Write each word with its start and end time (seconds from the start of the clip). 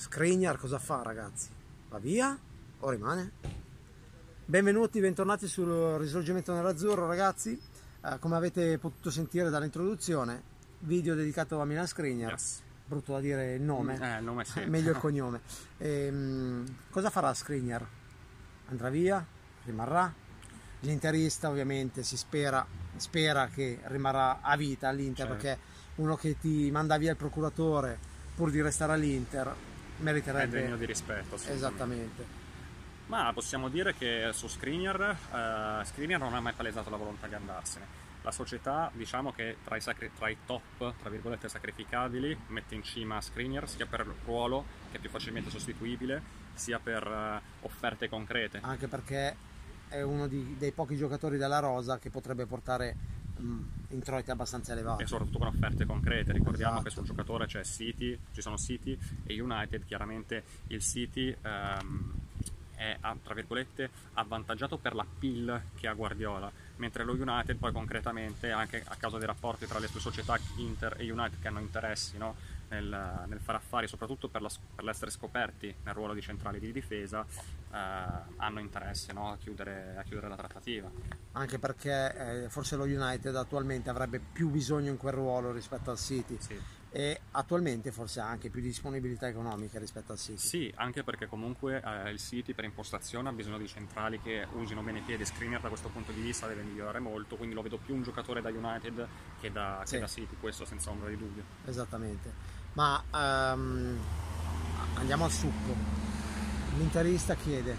Skriniar 0.00 0.56
cosa 0.56 0.78
fa 0.78 1.02
ragazzi? 1.02 1.50
Va 1.90 1.98
via 1.98 2.34
o 2.78 2.88
rimane? 2.88 3.32
Benvenuti, 4.46 4.98
bentornati 4.98 5.46
sul 5.46 5.98
risorgimento 5.98 6.54
nell'azzurro 6.54 7.06
ragazzi. 7.06 7.60
Eh, 8.02 8.16
come 8.18 8.34
avete 8.36 8.78
potuto 8.78 9.10
sentire 9.10 9.50
dall'introduzione, 9.50 10.42
video 10.78 11.14
dedicato 11.14 11.60
a 11.60 11.66
Milan 11.66 11.86
Skriniar. 11.86 12.30
Yes. 12.30 12.62
Brutto 12.86 13.12
da 13.12 13.20
dire 13.20 13.52
il 13.56 13.60
nome, 13.60 13.98
Eh, 14.00 14.18
il 14.20 14.24
nome 14.24 14.46
sì. 14.46 14.64
meglio 14.64 14.92
il 14.92 14.96
cognome. 15.04 15.42
Ehm, 15.76 16.64
cosa 16.88 17.10
farà 17.10 17.34
Skriniar? 17.34 17.86
Andrà 18.70 18.88
via? 18.88 19.22
Rimarrà? 19.66 20.10
L'interista 20.80 21.50
ovviamente 21.50 22.04
si 22.04 22.16
spera, 22.16 22.66
spera 22.96 23.48
che 23.48 23.80
rimarrà 23.84 24.40
a 24.40 24.56
vita 24.56 24.88
all'Inter 24.88 25.26
Certo. 25.26 25.42
perché 25.42 25.58
uno 25.96 26.16
che 26.16 26.38
ti 26.40 26.70
manda 26.70 26.96
via 26.96 27.10
il 27.10 27.18
procuratore 27.18 27.98
pur 28.34 28.50
di 28.50 28.62
restare 28.62 28.92
all'Inter 28.94 29.54
È 30.00 30.02
meriterebbe 30.02 30.60
degno 30.62 30.76
di 30.76 30.86
rispetto. 30.86 31.36
esattamente. 31.36 32.38
Ma 33.06 33.30
possiamo 33.34 33.68
dire 33.68 33.94
che 33.94 34.30
su 34.32 34.46
Skriniar, 34.46 35.80
eh, 35.80 35.84
Skriniar 35.84 36.20
non 36.20 36.32
ha 36.34 36.40
mai 36.40 36.52
palesato 36.54 36.90
la 36.90 36.96
volontà 36.96 37.26
di 37.26 37.34
andarsene. 37.34 38.08
La 38.22 38.30
società, 38.30 38.90
diciamo 38.94 39.32
che 39.32 39.56
tra 39.64 39.76
i, 39.76 39.80
sacri- 39.80 40.10
tra 40.16 40.28
i 40.28 40.36
top, 40.46 40.94
tra 41.00 41.10
virgolette, 41.10 41.48
sacrificabili, 41.48 42.36
mette 42.48 42.74
in 42.74 42.82
cima 42.82 43.20
Skriniar 43.20 43.68
sia 43.68 43.86
per 43.86 44.00
il 44.00 44.14
ruolo, 44.24 44.64
che 44.90 44.98
è 44.98 45.00
più 45.00 45.10
facilmente 45.10 45.50
sostituibile, 45.50 46.22
sia 46.54 46.78
per 46.78 47.06
eh, 47.06 47.40
offerte 47.66 48.08
concrete. 48.08 48.58
anche 48.62 48.86
perché 48.88 49.36
è 49.88 50.02
uno 50.02 50.26
di- 50.28 50.54
dei 50.58 50.70
pochi 50.72 50.96
giocatori 50.96 51.36
della 51.36 51.58
rosa 51.58 51.98
che 51.98 52.10
potrebbe 52.10 52.46
portare 52.46 52.94
mm, 53.40 53.62
introiti 53.90 54.30
abbastanza 54.30 54.72
elevati. 54.72 55.02
E 55.02 55.06
soprattutto 55.06 55.38
con 55.38 55.48
offerte 55.48 55.84
concrete. 55.86 56.32
Ricordiamo 56.32 56.74
Esatto. 56.74 56.84
che 56.88 56.90
sul 56.90 57.04
giocatore 57.04 57.46
c'è 57.46 57.64
City, 57.64 58.18
ci 58.32 58.40
sono 58.42 58.56
City 58.56 58.98
e 59.24 59.40
United. 59.40 59.84
Chiaramente 59.84 60.44
il 60.68 60.80
City 60.80 61.34
ehm, 61.42 62.12
è 62.80 62.96
tra 63.22 63.34
virgolette 63.34 63.90
avvantaggiato 64.14 64.78
per 64.78 64.94
la 64.94 65.04
pill 65.04 65.60
che 65.76 65.86
ha 65.86 65.92
Guardiola, 65.92 66.50
mentre 66.76 67.04
lo 67.04 67.12
United 67.12 67.56
poi 67.56 67.72
concretamente, 67.72 68.50
anche 68.50 68.82
a 68.86 68.96
causa 68.96 69.18
dei 69.18 69.26
rapporti 69.26 69.66
tra 69.66 69.78
le 69.78 69.86
sue 69.86 70.00
società 70.00 70.38
Inter 70.56 70.96
e 70.98 71.10
United 71.10 71.40
che 71.40 71.48
hanno 71.48 71.60
interessi 71.60 72.16
no, 72.16 72.34
nel, 72.68 73.24
nel 73.26 73.38
fare 73.40 73.58
affari, 73.58 73.86
soprattutto 73.86 74.28
per, 74.28 74.40
la- 74.40 74.50
per 74.74 74.84
l'essere 74.84 75.10
scoperti 75.10 75.74
nel 75.84 75.92
ruolo 75.92 76.14
di 76.14 76.22
centrali 76.22 76.58
di 76.58 76.72
difesa, 76.72 77.26
eh, 77.70 77.76
hanno 78.36 78.60
interesse 78.60 79.12
no, 79.12 79.30
a, 79.32 79.36
chiudere, 79.36 79.96
a 79.98 80.02
chiudere 80.02 80.28
la 80.28 80.36
trattativa. 80.36 80.90
Anche 81.32 81.58
perché 81.58 82.44
eh, 82.44 82.48
forse 82.48 82.76
lo 82.76 82.84
United 82.84 83.36
attualmente 83.36 83.90
avrebbe 83.90 84.20
più 84.20 84.48
bisogno 84.48 84.88
in 84.88 84.96
quel 84.96 85.12
ruolo 85.12 85.52
rispetto 85.52 85.90
al 85.90 85.98
City 85.98 86.36
Sì. 86.40 86.58
E 86.92 87.20
attualmente 87.30 87.92
forse 87.92 88.18
ha 88.20 88.26
anche 88.26 88.50
più 88.50 88.60
disponibilità 88.60 89.28
economica 89.28 89.78
rispetto 89.78 90.10
al 90.12 90.18
City. 90.18 90.38
Sì, 90.38 90.72
anche 90.76 91.04
perché 91.04 91.26
comunque 91.26 91.80
eh, 91.80 92.10
il 92.10 92.18
City 92.18 92.52
per 92.52 92.64
impostazione 92.64 93.28
ha 93.28 93.32
bisogno 93.32 93.58
di 93.58 93.68
centrali 93.68 94.20
che 94.20 94.46
usino 94.54 94.82
bene 94.82 94.98
i 94.98 95.02
piedi. 95.02 95.24
Skriniar 95.24 95.60
da 95.60 95.68
questo 95.68 95.88
punto 95.88 96.10
di 96.10 96.20
vista 96.20 96.46
deve 96.48 96.62
migliorare 96.62 96.98
molto, 96.98 97.36
quindi 97.36 97.54
lo 97.54 97.62
vedo 97.62 97.78
più 97.78 97.94
un 97.94 98.02
giocatore 98.02 98.40
da 98.42 98.48
United 98.48 99.06
che 99.40 99.52
da, 99.52 99.78
che 99.82 99.86
Sì. 99.86 99.98
da 99.98 100.06
City, 100.08 100.36
questo 100.40 100.64
senza 100.64 100.90
ombra 100.90 101.08
di 101.08 101.16
dubbio. 101.16 101.44
Esattamente. 101.64 102.32
Ma 102.72 103.02
ehm, 103.14 103.98
andiamo 104.94 105.24
al 105.24 105.30
succo. 105.30 105.74
L'interista 106.76 107.34
chiede: 107.34 107.76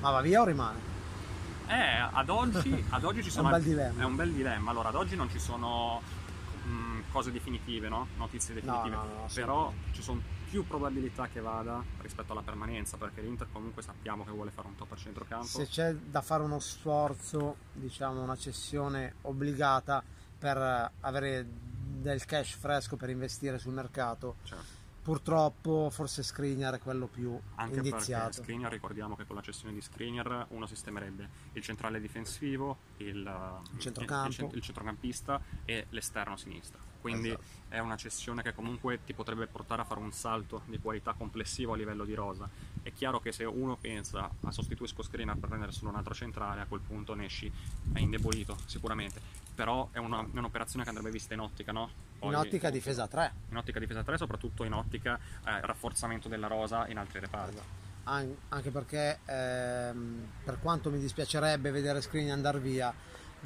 ma 0.00 0.10
va 0.10 0.20
via 0.20 0.40
o 0.40 0.44
rimane? 0.44 0.92
Eh, 1.66 2.08
ad 2.12 2.28
oggi, 2.28 2.84
ad 2.90 3.02
oggi 3.04 3.22
ci 3.24 3.30
sono... 3.30 3.48
un 3.48 3.54
bel 3.54 3.62
dilemma. 3.62 4.02
È 4.02 4.04
un 4.04 4.16
bel 4.16 4.32
dilemma. 4.32 4.70
Allora, 4.70 4.90
ad 4.90 4.94
oggi 4.96 5.16
non 5.16 5.28
ci 5.30 5.38
sono 5.38 6.00
mh, 6.64 7.02
cose 7.14 7.30
definitive, 7.30 7.88
no? 7.88 8.08
Notizie 8.16 8.54
definitive. 8.54 8.88
no, 8.96 9.04
no, 9.04 9.28
Però 9.32 9.72
ci 9.92 10.02
sono 10.02 10.20
più 10.50 10.66
probabilità 10.66 11.28
che 11.28 11.40
vada 11.40 11.80
rispetto 12.00 12.32
alla 12.32 12.42
permanenza, 12.42 12.96
perché 12.96 13.20
l'Inter 13.20 13.46
comunque 13.52 13.82
sappiamo 13.82 14.24
che 14.24 14.32
vuole 14.32 14.50
fare 14.50 14.66
un 14.66 14.74
top 14.74 14.90
a 14.90 14.96
centrocampo. 14.96 15.46
Se 15.46 15.66
c'è 15.68 15.94
da 15.94 16.20
fare 16.22 16.42
uno 16.42 16.58
sforzo, 16.58 17.56
diciamo 17.72 18.20
una 18.20 18.36
cessione 18.36 19.14
obbligata 19.22 20.02
per 20.36 20.90
avere 21.00 21.46
del 22.02 22.24
cash 22.24 22.56
fresco 22.56 22.96
per 22.96 23.10
investire 23.10 23.58
sul 23.58 23.74
mercato, 23.74 24.36
Cioè, 24.42 24.58
purtroppo 25.00 25.90
forse 25.90 26.24
Skriniar 26.24 26.74
è 26.74 26.78
quello 26.80 27.06
più 27.06 27.38
Anche 27.54 27.74
perché 27.74 27.88
indiziato. 27.90 28.42
Skriniar, 28.42 28.72
ricordiamo 28.72 29.14
che 29.14 29.24
con 29.24 29.36
la 29.36 29.42
cessione 29.42 29.72
di 29.72 29.80
Skriniar 29.80 30.46
uno 30.48 30.66
sistemerebbe 30.66 31.28
il 31.52 31.62
centrale 31.62 32.00
difensivo, 32.00 32.78
il, 32.96 33.60
Il 33.72 33.78
centrocampo. 33.78 34.46
il 34.46 34.54
il 34.56 34.62
centrocampista 34.62 35.40
e 35.64 35.86
l'esterno 35.90 36.36
sinistra. 36.36 36.93
Quindi 37.04 37.28
Esatto. 37.28 37.42
è 37.68 37.78
una 37.80 37.96
cessione 37.98 38.40
che 38.42 38.54
comunque 38.54 39.00
ti 39.04 39.12
potrebbe 39.12 39.46
portare 39.46 39.82
a 39.82 39.84
fare 39.84 40.00
un 40.00 40.10
salto 40.10 40.62
di 40.64 40.78
qualità 40.78 41.12
complessivo 41.12 41.74
a 41.74 41.76
livello 41.76 42.06
di 42.06 42.14
rosa. 42.14 42.48
È 42.82 42.90
chiaro 42.94 43.20
che 43.20 43.30
se 43.30 43.44
uno 43.44 43.76
pensa 43.76 44.30
a 44.40 44.50
sostituisco 44.50 45.02
Skriniar 45.02 45.36
per 45.36 45.50
prendere 45.50 45.70
solo 45.72 45.90
un 45.90 45.96
altro 45.96 46.14
centrale, 46.14 46.62
a 46.62 46.64
quel 46.64 46.80
punto 46.80 47.12
ne 47.12 47.26
esci 47.26 47.52
è 47.92 47.98
indebolito 47.98 48.56
sicuramente. 48.64 49.20
Però 49.54 49.90
è, 49.92 49.98
una- 49.98 50.22
è 50.22 50.38
un'operazione 50.38 50.82
che 50.82 50.88
andrebbe 50.88 51.10
vista 51.10 51.34
in 51.34 51.40
ottica, 51.40 51.72
no? 51.72 51.90
Poi- 52.20 52.30
In 52.30 52.36
ottica 52.36 52.70
difesa 52.70 53.06
3. 53.06 53.32
in 53.50 53.56
ottica 53.58 53.78
difesa 53.78 54.02
3, 54.02 54.16
soprattutto 54.16 54.64
in 54.64 54.72
ottica 54.72 55.18
eh, 55.44 55.60
rafforzamento 55.60 56.28
della 56.30 56.46
rosa 56.46 56.88
in 56.88 56.96
altri 56.96 57.20
reparti. 57.20 57.58
An- 58.04 58.34
anche 58.48 58.70
perché 58.70 59.18
ehm, 59.26 60.26
per 60.42 60.58
quanto 60.58 60.88
mi 60.90 60.98
dispiacerebbe 60.98 61.70
vedere 61.70 62.00
Skriniar 62.00 62.34
andare 62.34 62.60
via, 62.60 62.92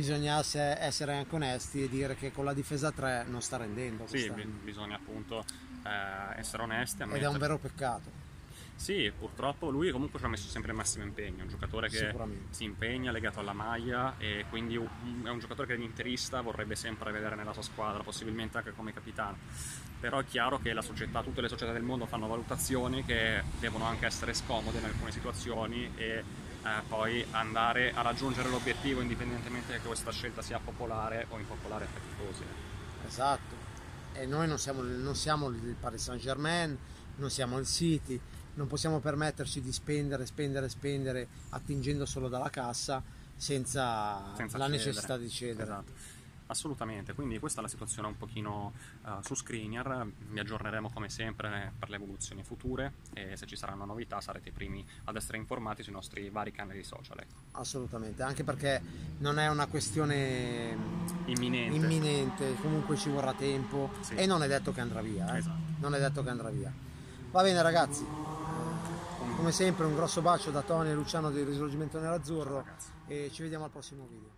bisogna 0.00 0.42
se- 0.42 0.72
essere 0.78 1.14
anche 1.14 1.34
onesti 1.34 1.82
e 1.84 1.88
dire 1.88 2.14
che 2.16 2.30
con 2.30 2.44
la 2.44 2.52
difesa 2.52 2.92
3 2.92 3.24
non 3.28 3.40
sta 3.40 3.56
rendendo 3.56 4.04
Sì, 4.06 4.10
quest'anno. 4.28 4.36
bi- 4.44 4.50
bisogna 4.62 4.96
appunto 4.96 5.42
eh, 5.84 6.38
essere 6.38 6.62
onesti. 6.64 6.96
ed 6.96 7.00
è 7.00 7.04
ammettere- 7.04 7.32
un 7.32 7.38
vero 7.38 7.58
peccato. 7.58 8.24
Sì, 8.74 9.10
purtroppo 9.18 9.70
lui 9.70 9.90
comunque 9.90 10.18
ci 10.18 10.26
ha 10.26 10.28
messo 10.28 10.48
sempre 10.48 10.72
il 10.72 10.76
massimo 10.76 11.02
impegno, 11.04 11.38
è 11.38 11.42
un 11.44 11.48
giocatore 11.48 11.88
che 11.88 12.14
si 12.50 12.64
impegna 12.64 13.10
legato 13.10 13.40
alla 13.40 13.54
maglia 13.54 14.16
e 14.18 14.44
quindi 14.50 14.74
è 14.74 15.28
un 15.30 15.38
giocatore 15.38 15.66
che 15.68 15.76
l'interista 15.76 16.42
vorrebbe 16.42 16.74
sempre 16.76 17.10
vedere 17.10 17.36
nella 17.36 17.54
sua 17.54 17.62
squadra, 17.62 18.02
possibilmente 18.02 18.58
anche 18.58 18.72
come 18.74 18.92
capitano. 18.92 19.38
Però 19.98 20.18
è 20.18 20.26
chiaro 20.26 20.58
che 20.58 20.74
la 20.74 20.82
società, 20.82 21.22
tutte 21.22 21.40
le 21.40 21.48
società 21.48 21.72
del 21.72 21.82
mondo 21.84 22.04
fanno 22.04 22.26
valutazioni 22.26 23.02
che 23.02 23.42
devono 23.58 23.86
anche 23.86 24.04
essere 24.04 24.34
scomode 24.34 24.76
in 24.78 24.84
alcune 24.84 25.10
situazioni 25.10 25.90
e 25.96 26.22
eh, 26.66 26.82
poi 26.88 27.24
andare 27.30 27.92
a 27.94 28.02
raggiungere 28.02 28.48
l'obiettivo 28.48 29.00
indipendentemente 29.00 29.74
che 29.74 29.86
questa 29.86 30.10
scelta 30.10 30.42
sia 30.42 30.58
popolare 30.58 31.26
o 31.30 31.38
impopolare 31.38 31.84
i 31.84 31.88
tifosi. 32.08 32.42
Esatto. 33.06 33.54
E 34.12 34.26
noi 34.26 34.48
non 34.48 34.58
siamo, 34.58 34.82
non 34.82 35.14
siamo 35.14 35.48
il 35.48 35.76
Paris 35.78 36.02
Saint 36.02 36.20
Germain, 36.20 36.76
non 37.16 37.30
siamo 37.30 37.58
il 37.58 37.66
City, 37.66 38.20
non 38.54 38.66
possiamo 38.66 38.98
permetterci 38.98 39.60
di 39.60 39.72
spendere, 39.72 40.26
spendere, 40.26 40.68
spendere 40.68 41.28
attingendo 41.50 42.04
solo 42.04 42.28
dalla 42.28 42.50
cassa 42.50 43.02
senza, 43.36 44.34
senza 44.34 44.58
la 44.58 44.64
cedere. 44.64 44.84
necessità 44.84 45.16
di 45.16 45.28
cedere. 45.28 45.62
Esatto. 45.62 45.92
Assolutamente, 46.48 47.12
quindi 47.12 47.40
questa 47.40 47.58
è 47.58 47.62
la 47.62 47.68
situazione 47.68 48.06
un 48.06 48.16
pochino 48.16 48.72
eh, 49.04 49.10
su 49.22 49.34
Skriniar, 49.34 50.06
vi 50.30 50.38
aggiorneremo 50.38 50.90
come 50.90 51.08
sempre 51.08 51.72
per 51.76 51.90
le 51.90 51.96
evoluzioni 51.96 52.44
future 52.44 52.92
e 53.14 53.36
se 53.36 53.46
ci 53.46 53.56
saranno 53.56 53.84
novità 53.84 54.20
sarete 54.20 54.50
i 54.50 54.52
primi 54.52 54.86
ad 55.04 55.16
essere 55.16 55.38
informati 55.38 55.82
sui 55.82 55.92
nostri 55.92 56.30
vari 56.30 56.52
canali 56.52 56.84
social. 56.84 57.18
ecco. 57.18 57.34
Assolutamente, 57.58 58.22
anche 58.22 58.44
perché 58.44 58.80
non 59.18 59.40
è 59.40 59.48
una 59.48 59.66
questione 59.66 60.76
Imminente. 61.24 61.74
imminente, 61.76 62.54
comunque 62.60 62.96
ci 62.96 63.08
vorrà 63.10 63.34
tempo 63.34 63.90
Sì. 64.00 64.14
e 64.14 64.26
non 64.26 64.40
è 64.42 64.46
detto 64.46 64.72
che 64.72 64.80
andrà 64.80 65.00
via. 65.02 65.34
eh. 65.34 65.38
Esatto. 65.38 65.58
Non 65.80 65.94
è 65.94 65.98
detto 65.98 66.22
che 66.22 66.28
andrà 66.30 66.50
via. 66.50 66.72
Va 67.32 67.42
bene 67.42 67.60
ragazzi, 67.60 68.06
come 69.36 69.50
sempre 69.50 69.84
un 69.84 69.94
grosso 69.96 70.22
bacio 70.22 70.50
da 70.52 70.62
Tony 70.62 70.90
e 70.90 70.94
Luciano 70.94 71.30
del 71.30 71.44
Risorgimento 71.44 71.98
Nerazzurro 71.98 72.62
Ciao, 72.64 72.74
e 73.08 73.30
ci 73.32 73.42
vediamo 73.42 73.64
al 73.64 73.70
prossimo 73.70 74.06
video. 74.08 74.28